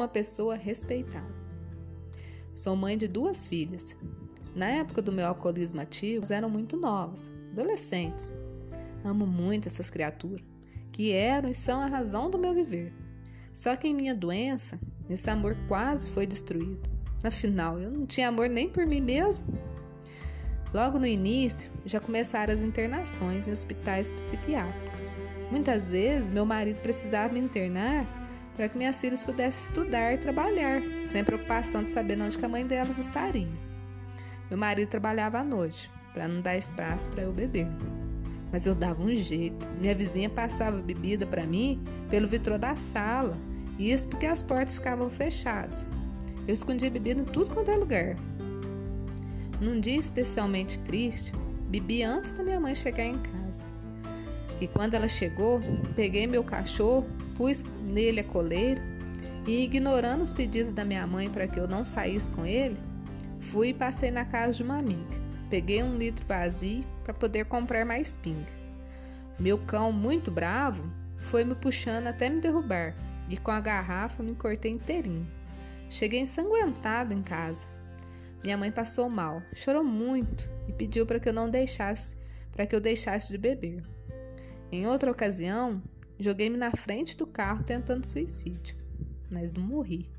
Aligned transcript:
uma 0.00 0.08
pessoa 0.08 0.56
respeitável. 0.56 1.34
Sou 2.54 2.74
mãe 2.74 2.96
de 2.96 3.06
duas 3.06 3.46
filhas. 3.46 3.94
Na 4.54 4.66
época 4.66 5.02
do 5.02 5.12
meu 5.12 5.26
alcoolismo 5.26 5.80
ativo, 5.80 6.32
eram 6.32 6.48
muito 6.48 6.76
novas, 6.76 7.30
adolescentes. 7.52 8.32
Amo 9.04 9.26
muito 9.26 9.68
essas 9.68 9.90
criaturas, 9.90 10.42
que 10.90 11.12
eram 11.12 11.50
e 11.50 11.54
são 11.54 11.80
a 11.80 11.86
razão 11.86 12.30
do 12.30 12.38
meu 12.38 12.54
viver. 12.54 12.94
Só 13.52 13.76
que 13.76 13.88
em 13.88 13.94
minha 13.94 14.14
doença, 14.14 14.80
esse 15.08 15.28
amor 15.28 15.56
quase 15.68 16.10
foi 16.10 16.26
destruído. 16.26 16.88
Afinal, 17.22 17.78
eu 17.78 17.90
não 17.90 18.06
tinha 18.06 18.28
amor 18.28 18.48
nem 18.48 18.70
por 18.70 18.86
mim 18.86 19.02
mesmo. 19.02 19.44
Logo 20.72 20.98
no 20.98 21.06
início, 21.06 21.70
já 21.84 22.00
começaram 22.00 22.54
as 22.54 22.62
internações 22.62 23.46
em 23.46 23.52
hospitais 23.52 24.12
psiquiátricos. 24.12 25.02
Muitas 25.50 25.90
vezes, 25.90 26.30
meu 26.30 26.46
marido 26.46 26.80
precisava 26.80 27.34
me 27.34 27.40
internar 27.40 28.06
para 28.56 28.68
que 28.68 28.76
minhas 28.76 29.00
filhas 29.00 29.24
pudessem 29.24 29.68
estudar 29.68 30.14
e 30.14 30.18
trabalhar, 30.18 30.82
sem 31.08 31.24
preocupação 31.24 31.82
de 31.82 31.90
saber 31.90 32.20
onde 32.20 32.42
a 32.44 32.48
mãe 32.48 32.66
delas 32.66 32.98
estaria. 32.98 33.48
Meu 34.48 34.58
marido 34.58 34.88
trabalhava 34.88 35.38
à 35.38 35.44
noite, 35.44 35.90
para 36.12 36.26
não 36.26 36.40
dar 36.40 36.56
espaço 36.56 37.08
para 37.10 37.22
eu 37.22 37.32
beber. 37.32 37.66
Mas 38.52 38.66
eu 38.66 38.74
dava 38.74 39.02
um 39.02 39.14
jeito. 39.14 39.68
Minha 39.80 39.94
vizinha 39.94 40.28
passava 40.28 40.82
bebida 40.82 41.24
para 41.24 41.46
mim 41.46 41.82
pelo 42.08 42.26
vitrô 42.26 42.58
da 42.58 42.76
sala, 42.76 43.38
isso 43.78 44.08
porque 44.08 44.26
as 44.26 44.42
portas 44.42 44.76
ficavam 44.76 45.08
fechadas. 45.08 45.86
Eu 46.46 46.54
escondia 46.54 46.90
bebida 46.90 47.22
em 47.22 47.24
tudo 47.24 47.50
quanto 47.50 47.70
é 47.70 47.76
lugar. 47.76 48.16
Num 49.60 49.78
dia 49.78 49.98
especialmente 49.98 50.78
triste, 50.80 51.32
bebi 51.68 52.02
antes 52.02 52.32
da 52.32 52.42
minha 52.42 52.58
mãe 52.58 52.74
chegar 52.74 53.04
em 53.04 53.18
casa. 53.18 53.64
E 54.60 54.66
quando 54.68 54.94
ela 54.94 55.08
chegou, 55.08 55.60
peguei 55.94 56.26
meu 56.26 56.42
cachorro, 56.42 57.06
pus 57.40 57.62
nele 57.82 58.20
a 58.20 58.24
coleira 58.24 58.82
e, 59.46 59.64
ignorando 59.64 60.20
os 60.20 60.30
pedidos 60.30 60.74
da 60.74 60.84
minha 60.84 61.06
mãe 61.06 61.30
para 61.30 61.48
que 61.48 61.58
eu 61.58 61.66
não 61.66 61.82
saísse 61.82 62.30
com 62.32 62.44
ele, 62.44 62.76
fui 63.38 63.68
e 63.68 63.74
passei 63.74 64.10
na 64.10 64.26
casa 64.26 64.58
de 64.58 64.62
uma 64.62 64.76
amiga. 64.76 65.18
Peguei 65.48 65.82
um 65.82 65.96
litro 65.96 66.22
vazio 66.26 66.84
para 67.02 67.14
poder 67.14 67.46
comprar 67.46 67.86
mais 67.86 68.14
pinga. 68.14 68.52
Meu 69.38 69.56
cão, 69.56 69.90
muito 69.90 70.30
bravo, 70.30 70.84
foi 71.16 71.42
me 71.42 71.54
puxando 71.54 72.08
até 72.08 72.28
me 72.28 72.42
derrubar 72.42 72.94
e 73.26 73.38
com 73.38 73.50
a 73.50 73.58
garrafa 73.58 74.22
me 74.22 74.34
cortei 74.34 74.72
inteirinho. 74.72 75.26
Cheguei 75.88 76.20
ensanguentado 76.20 77.14
em 77.14 77.22
casa. 77.22 77.66
Minha 78.44 78.58
mãe 78.58 78.70
passou 78.70 79.08
mal, 79.08 79.40
chorou 79.54 79.82
muito 79.82 80.46
e 80.68 80.74
pediu 80.74 81.06
para 81.06 81.18
que 81.18 81.30
eu 81.30 81.32
não 81.32 81.48
deixasse, 81.48 82.16
para 82.52 82.66
que 82.66 82.76
eu 82.76 82.80
deixasse 82.82 83.32
de 83.32 83.38
beber. 83.38 83.82
Em 84.70 84.86
outra 84.86 85.10
ocasião, 85.10 85.82
Joguei-me 86.20 86.58
na 86.58 86.70
frente 86.70 87.16
do 87.16 87.26
carro 87.26 87.62
tentando 87.62 88.04
suicídio, 88.04 88.76
mas 89.30 89.54
não 89.54 89.62
morri. 89.62 90.10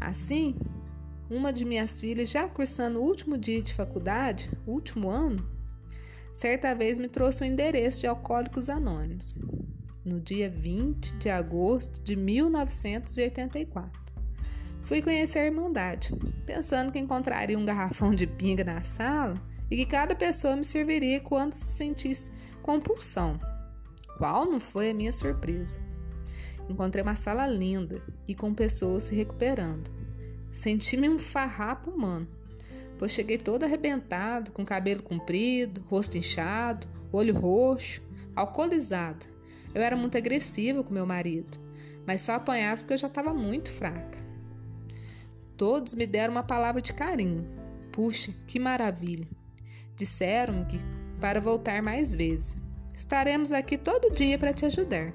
Assim, 0.00 0.56
uma 1.28 1.52
de 1.52 1.66
minhas 1.66 2.00
filhas, 2.00 2.30
já 2.30 2.48
cursando 2.48 2.98
o 2.98 3.04
último 3.04 3.36
dia 3.36 3.60
de 3.60 3.74
faculdade, 3.74 4.50
último 4.66 5.10
ano, 5.10 5.46
certa 6.32 6.74
vez 6.74 6.98
me 6.98 7.08
trouxe 7.08 7.44
o 7.44 7.46
um 7.46 7.50
endereço 7.50 8.00
de 8.00 8.06
Alcoólicos 8.06 8.70
Anônimos, 8.70 9.34
no 10.02 10.18
dia 10.18 10.48
20 10.48 11.18
de 11.18 11.28
agosto 11.28 12.02
de 12.02 12.16
1984. 12.16 14.00
Fui 14.80 15.02
conhecer 15.02 15.40
a 15.40 15.46
Irmandade, 15.46 16.16
pensando 16.46 16.90
que 16.90 16.98
encontraria 16.98 17.58
um 17.58 17.66
garrafão 17.66 18.14
de 18.14 18.26
pinga 18.26 18.64
na 18.64 18.82
sala 18.82 19.38
e 19.70 19.76
que 19.76 19.84
cada 19.84 20.16
pessoa 20.16 20.56
me 20.56 20.64
serviria 20.64 21.20
quando 21.20 21.52
se 21.52 21.70
sentisse 21.70 22.32
compulsão 22.62 23.51
qual 24.18 24.44
não 24.46 24.60
foi 24.60 24.90
a 24.90 24.94
minha 24.94 25.12
surpresa? 25.12 25.80
Encontrei 26.68 27.02
uma 27.02 27.16
sala 27.16 27.46
linda 27.46 28.02
e 28.26 28.34
com 28.34 28.54
pessoas 28.54 29.04
se 29.04 29.14
recuperando. 29.14 29.90
Senti-me 30.50 31.08
um 31.08 31.18
farrapo 31.18 31.90
humano, 31.90 32.28
pois 32.98 33.12
cheguei 33.12 33.38
todo 33.38 33.64
arrebentado, 33.64 34.52
com 34.52 34.64
cabelo 34.64 35.02
comprido, 35.02 35.84
rosto 35.88 36.16
inchado, 36.16 36.86
olho 37.10 37.34
roxo, 37.34 38.02
alcoolizada. 38.36 39.24
Eu 39.74 39.82
era 39.82 39.96
muito 39.96 40.16
agressiva 40.16 40.82
com 40.84 40.92
meu 40.92 41.06
marido, 41.06 41.58
mas 42.06 42.20
só 42.20 42.32
apanhava 42.32 42.78
porque 42.78 42.94
eu 42.94 42.98
já 42.98 43.06
estava 43.06 43.32
muito 43.32 43.70
fraca. 43.70 44.18
Todos 45.56 45.94
me 45.94 46.06
deram 46.06 46.32
uma 46.32 46.42
palavra 46.42 46.82
de 46.82 46.92
carinho. 46.92 47.46
Puxa, 47.92 48.34
que 48.46 48.58
maravilha! 48.58 49.28
Disseram 49.94 50.64
que 50.64 50.78
para 51.20 51.40
voltar 51.40 51.82
mais 51.82 52.14
vezes. 52.14 52.56
Estaremos 52.94 53.52
aqui 53.52 53.78
todo 53.78 54.12
dia 54.12 54.38
para 54.38 54.52
te 54.52 54.66
ajudar. 54.66 55.12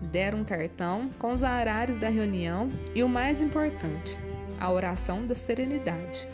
Deram 0.00 0.40
um 0.40 0.44
cartão 0.44 1.10
com 1.18 1.32
os 1.32 1.42
horários 1.42 1.98
da 1.98 2.08
reunião 2.08 2.70
e 2.94 3.02
o 3.02 3.08
mais 3.08 3.42
importante, 3.42 4.18
a 4.58 4.70
oração 4.70 5.26
da 5.26 5.34
serenidade. 5.34 6.28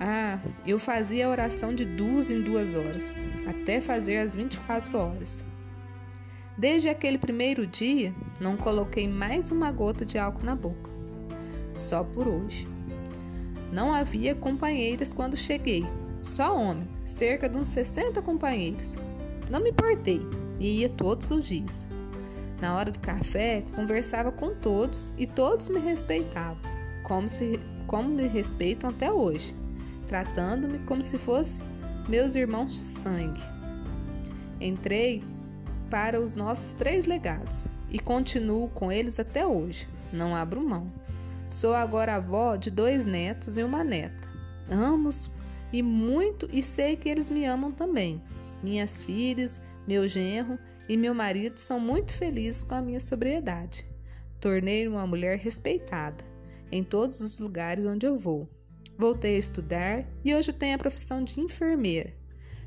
Ah, 0.00 0.38
eu 0.66 0.78
fazia 0.78 1.26
a 1.26 1.30
oração 1.30 1.72
de 1.72 1.84
duas 1.84 2.30
em 2.30 2.40
duas 2.40 2.74
horas, 2.74 3.12
até 3.46 3.80
fazer 3.80 4.18
as 4.18 4.36
24 4.36 4.96
horas. 4.98 5.44
Desde 6.56 6.88
aquele 6.88 7.18
primeiro 7.18 7.66
dia, 7.66 8.12
não 8.40 8.56
coloquei 8.56 9.08
mais 9.08 9.50
uma 9.50 9.70
gota 9.70 10.04
de 10.04 10.18
álcool 10.18 10.44
na 10.44 10.56
boca. 10.56 10.90
Só 11.74 12.02
por 12.02 12.26
hoje. 12.26 12.66
Não 13.72 13.92
havia 13.92 14.34
companheiras 14.34 15.12
quando 15.12 15.36
cheguei, 15.36 15.84
só 16.22 16.56
homem, 16.56 16.88
cerca 17.04 17.48
de 17.48 17.58
uns 17.58 17.68
60 17.68 18.22
companheiros. 18.22 18.96
Não 19.50 19.60
me 19.60 19.70
importei 19.70 20.20
e 20.58 20.80
ia 20.80 20.88
todos 20.88 21.30
os 21.30 21.46
dias. 21.46 21.88
Na 22.60 22.76
hora 22.76 22.90
do 22.90 22.98
café, 22.98 23.64
conversava 23.74 24.32
com 24.32 24.54
todos 24.54 25.08
e 25.16 25.26
todos 25.26 25.68
me 25.68 25.78
respeitavam, 25.78 26.60
como, 27.04 27.28
se, 27.28 27.60
como 27.86 28.08
me 28.08 28.26
respeitam 28.26 28.90
até 28.90 29.12
hoje, 29.12 29.54
tratando-me 30.08 30.80
como 30.80 31.02
se 31.02 31.18
fossem 31.18 31.64
meus 32.08 32.34
irmãos 32.34 32.72
de 32.72 32.86
sangue. 32.86 33.40
Entrei 34.60 35.22
para 35.88 36.20
os 36.20 36.34
nossos 36.34 36.72
três 36.72 37.06
legados 37.06 37.66
e 37.90 37.98
continuo 37.98 38.68
com 38.70 38.90
eles 38.90 39.20
até 39.20 39.46
hoje, 39.46 39.86
não 40.12 40.34
abro 40.34 40.60
mão. 40.60 40.90
Sou 41.48 41.74
agora 41.74 42.16
avó 42.16 42.56
de 42.56 42.70
dois 42.70 43.06
netos 43.06 43.56
e 43.56 43.62
uma 43.62 43.84
neta. 43.84 44.28
Amo-os 44.68 45.30
e 45.72 45.82
muito 45.82 46.48
e 46.52 46.62
sei 46.62 46.96
que 46.96 47.08
eles 47.08 47.30
me 47.30 47.44
amam 47.44 47.70
também. 47.70 48.20
Minhas 48.62 49.02
filhas, 49.02 49.62
meu 49.86 50.06
genro 50.08 50.58
e 50.88 50.96
meu 50.96 51.14
marido 51.14 51.58
são 51.58 51.78
muito 51.78 52.14
felizes 52.14 52.62
com 52.62 52.74
a 52.74 52.82
minha 52.82 53.00
sobriedade. 53.00 53.86
Tornei-me 54.40 54.88
uma 54.88 55.06
mulher 55.06 55.38
respeitada 55.38 56.24
em 56.70 56.84
todos 56.84 57.20
os 57.20 57.38
lugares 57.38 57.84
onde 57.86 58.06
eu 58.06 58.18
vou. 58.18 58.48
Voltei 58.96 59.36
a 59.36 59.38
estudar 59.38 60.04
e 60.24 60.34
hoje 60.34 60.52
tenho 60.52 60.74
a 60.74 60.78
profissão 60.78 61.22
de 61.22 61.40
enfermeira. 61.40 62.12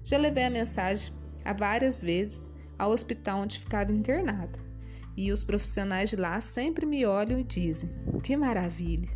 Já 0.03 0.17
levei 0.17 0.45
a 0.45 0.49
mensagem 0.49 1.13
a 1.43 1.53
várias 1.53 2.01
vezes 2.01 2.49
ao 2.77 2.91
hospital 2.91 3.41
onde 3.41 3.59
ficava 3.59 3.91
internada. 3.91 4.59
E 5.15 5.31
os 5.31 5.43
profissionais 5.43 6.09
de 6.09 6.15
lá 6.15 6.39
sempre 6.39 6.85
me 6.85 7.05
olham 7.05 7.39
e 7.39 7.43
dizem: 7.43 7.91
Que 8.23 8.35
maravilha! 8.37 9.09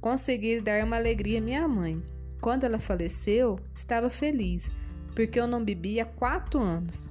Consegui 0.00 0.60
dar 0.60 0.84
uma 0.84 0.96
alegria 0.96 1.38
à 1.38 1.42
minha 1.42 1.66
mãe. 1.66 2.02
Quando 2.40 2.64
ela 2.64 2.78
faleceu, 2.78 3.58
estava 3.74 4.08
feliz, 4.08 4.70
porque 5.16 5.40
eu 5.40 5.46
não 5.46 5.64
bebi 5.64 5.98
há 5.98 6.04
quatro 6.04 6.60
anos, 6.60 7.08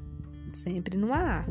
sempre 0.54 0.96
no 0.96 1.12
ar. 1.12 1.50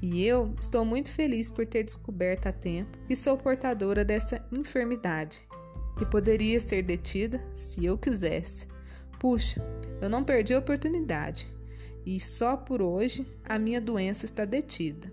E 0.00 0.24
eu 0.24 0.54
estou 0.60 0.84
muito 0.84 1.10
feliz 1.10 1.50
por 1.50 1.66
ter 1.66 1.82
descoberto 1.82 2.46
a 2.46 2.52
tempo 2.52 2.96
que 3.08 3.16
sou 3.16 3.36
portadora 3.36 4.04
dessa 4.04 4.46
enfermidade, 4.52 5.44
que 5.98 6.06
poderia 6.06 6.60
ser 6.60 6.82
detida 6.82 7.44
se 7.52 7.84
eu 7.84 7.98
quisesse. 7.98 8.68
Puxa, 9.18 9.60
eu 10.00 10.08
não 10.08 10.22
perdi 10.22 10.54
a 10.54 10.60
oportunidade 10.60 11.52
e 12.04 12.20
só 12.20 12.56
por 12.56 12.80
hoje 12.80 13.26
a 13.44 13.58
minha 13.58 13.80
doença 13.80 14.24
está 14.24 14.44
detida. 14.44 15.12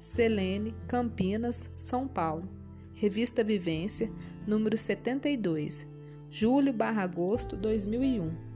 Selene, 0.00 0.74
Campinas, 0.88 1.70
São 1.76 2.08
Paulo. 2.08 2.48
Revista 2.94 3.44
Vivência, 3.44 4.10
número 4.44 4.76
72, 4.76 5.86
julho/agosto 6.28 7.56
2001. 7.56 8.47